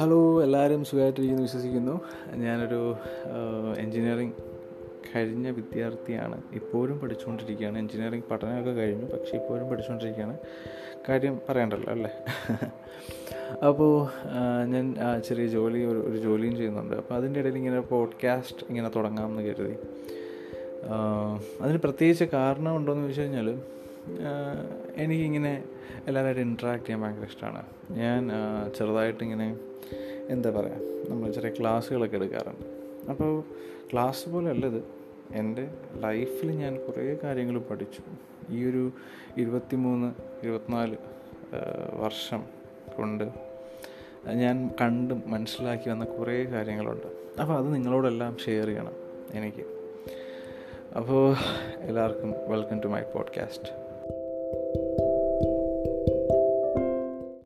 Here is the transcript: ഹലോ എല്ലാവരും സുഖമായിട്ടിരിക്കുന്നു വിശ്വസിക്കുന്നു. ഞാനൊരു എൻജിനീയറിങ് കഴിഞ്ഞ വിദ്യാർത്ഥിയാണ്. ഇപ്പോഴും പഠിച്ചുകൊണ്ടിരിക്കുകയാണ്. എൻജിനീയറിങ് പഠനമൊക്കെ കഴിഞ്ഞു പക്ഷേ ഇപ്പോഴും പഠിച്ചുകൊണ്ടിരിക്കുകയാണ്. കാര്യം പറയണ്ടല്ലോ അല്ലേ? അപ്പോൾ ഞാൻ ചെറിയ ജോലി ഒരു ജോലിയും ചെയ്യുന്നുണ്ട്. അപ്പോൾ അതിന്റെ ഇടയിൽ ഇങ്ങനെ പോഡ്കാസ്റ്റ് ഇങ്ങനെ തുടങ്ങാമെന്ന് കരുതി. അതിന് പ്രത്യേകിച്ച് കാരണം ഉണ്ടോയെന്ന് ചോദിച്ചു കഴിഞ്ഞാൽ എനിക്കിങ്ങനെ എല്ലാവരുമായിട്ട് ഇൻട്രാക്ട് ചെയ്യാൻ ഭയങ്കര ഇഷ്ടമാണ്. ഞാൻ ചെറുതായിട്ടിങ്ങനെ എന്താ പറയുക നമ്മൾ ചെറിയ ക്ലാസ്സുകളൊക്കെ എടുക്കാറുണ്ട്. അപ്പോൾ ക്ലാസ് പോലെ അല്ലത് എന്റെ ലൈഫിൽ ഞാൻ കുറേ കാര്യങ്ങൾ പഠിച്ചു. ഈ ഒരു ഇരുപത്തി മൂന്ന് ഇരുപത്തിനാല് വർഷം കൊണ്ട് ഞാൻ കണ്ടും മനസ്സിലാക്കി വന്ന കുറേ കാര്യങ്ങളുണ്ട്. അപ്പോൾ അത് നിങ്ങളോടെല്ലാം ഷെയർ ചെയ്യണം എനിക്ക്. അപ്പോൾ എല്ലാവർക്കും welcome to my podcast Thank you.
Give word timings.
ഹലോ 0.00 0.42
എല്ലാവരും 0.42 0.84
സുഖമായിട്ടിരിക്കുന്നു 0.84 1.42
വിശ്വസിക്കുന്നു. 1.42 2.00
ഞാനൊരു 2.34 2.96
എൻജിനീയറിങ് 3.78 4.32
കഴിഞ്ഞ 5.16 5.50
വിദ്യാർത്ഥിയാണ്. 5.50 6.42
ഇപ്പോഴും 6.52 6.98
പഠിച്ചുകൊണ്ടിരിക്കുകയാണ്. 6.98 7.78
എൻജിനീയറിങ് 7.78 8.22
പഠനമൊക്കെ 8.30 8.70
കഴിഞ്ഞു 8.70 9.04
പക്ഷേ 9.04 9.36
ഇപ്പോഴും 9.36 9.68
പഠിച്ചുകൊണ്ടിരിക്കുകയാണ്. 9.68 10.38
കാര്യം 11.08 11.40
പറയണ്ടല്ലോ 11.48 11.92
അല്ലേ? 11.92 12.10
അപ്പോൾ 13.68 14.08
ഞാൻ 14.64 14.94
ചെറിയ 15.28 15.46
ജോലി 15.46 15.84
ഒരു 15.84 16.16
ജോലിയും 16.16 16.56
ചെയ്യുന്നുണ്ട്. 16.56 16.94
അപ്പോൾ 16.94 17.14
അതിന്റെ 17.14 17.40
ഇടയിൽ 17.40 17.56
ഇങ്ങനെ 17.56 17.80
പോഡ്കാസ്റ്റ് 17.80 18.66
ഇങ്ങനെ 18.68 18.90
തുടങ്ങാമെന്ന് 18.96 19.42
കരുതി. 19.42 19.76
അതിന് 21.60 21.78
പ്രത്യേകിച്ച് 21.78 22.24
കാരണം 22.24 22.76
ഉണ്ടോയെന്ന് 22.76 23.04
ചോദിച്ചു 23.04 23.22
കഴിഞ്ഞാൽ 23.22 23.60
എനിക്കിങ്ങനെ 24.96 25.64
എല്ലാവരുമായിട്ട് 26.06 26.40
ഇൻട്രാക്ട് 26.40 26.84
ചെയ്യാൻ 26.84 27.00
ഭയങ്കര 27.02 27.24
ഇഷ്ടമാണ്. 27.24 27.62
ഞാൻ 27.90 28.30
ചെറുതായിട്ടിങ്ങനെ 28.78 29.56
എന്താ 30.28 30.50
പറയുക 30.50 31.10
നമ്മൾ 31.10 31.30
ചെറിയ 31.30 31.50
ക്ലാസ്സുകളൊക്കെ 31.60 32.16
എടുക്കാറുണ്ട്. 32.16 32.64
അപ്പോൾ 33.10 33.44
ക്ലാസ് 33.92 34.28
പോലെ 34.28 34.50
അല്ലത് 34.50 34.84
എന്റെ 35.32 35.68
ലൈഫിൽ 35.94 36.50
ഞാൻ 36.50 36.74
കുറേ 36.86 37.18
കാര്യങ്ങൾ 37.24 37.58
പഠിച്ചു. 37.58 38.02
ഈ 38.50 38.70
ഒരു 38.70 38.92
ഇരുപത്തി 39.36 39.76
മൂന്ന് 39.76 40.08
ഇരുപത്തിനാല് 40.42 40.96
വർഷം 41.92 42.44
കൊണ്ട് 42.96 43.24
ഞാൻ 44.42 44.70
കണ്ടും 44.80 45.22
മനസ്സിലാക്കി 45.26 45.90
വന്ന 45.90 46.04
കുറേ 46.04 46.44
കാര്യങ്ങളുണ്ട്. 46.44 47.06
അപ്പോൾ 47.40 47.54
അത് 47.58 47.74
നിങ്ങളോടെല്ലാം 47.74 48.36
ഷെയർ 48.38 48.66
ചെയ്യണം 48.66 48.96
എനിക്ക്. 49.32 49.64
അപ്പോൾ 50.96 51.36
എല്ലാവർക്കും 51.80 52.30
welcome 52.48 52.80
to 52.80 52.86
my 52.86 53.00
podcast 53.00 53.72
Thank 54.50 54.76
you. 54.76 54.77